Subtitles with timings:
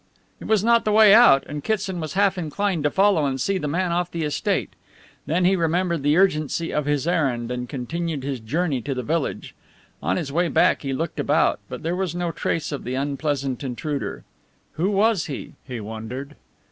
[0.39, 3.59] It was not the way out and Kitson was half inclined to follow and see
[3.59, 4.71] the man off the estate.
[5.27, 9.53] Then he remembered the urgency of his errand and continued his journey to the village.
[10.01, 13.63] On his way back he looked about, but there was no trace of the unpleasant
[13.63, 14.23] intruder.
[14.71, 15.53] Who was he?
[15.67, 16.35] he wondered.